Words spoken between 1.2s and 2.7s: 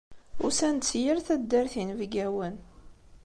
taddart yinebgawen.